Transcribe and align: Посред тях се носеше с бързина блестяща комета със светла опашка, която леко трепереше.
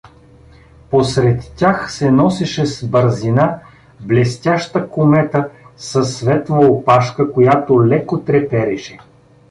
Посред 0.89 1.51
тях 1.57 1.91
се 1.93 2.11
носеше 2.11 2.65
с 2.65 2.87
бързина 2.87 3.59
блестяща 3.99 4.89
комета 4.89 5.49
със 5.77 6.15
светла 6.17 6.67
опашка, 6.71 7.33
която 7.33 7.85
леко 7.87 8.21
трепереше. 8.23 8.97